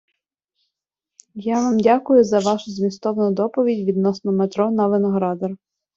Я 1.47 1.57
вам 1.65 1.75
дякую 1.87 2.23
за 2.29 2.39
вашу 2.39 2.71
змістовну 2.71 3.31
доповідь 3.41 3.87
відносно 3.87 4.31
метро 4.31 4.71
на 4.71 4.87
Виноградар. 4.87 5.55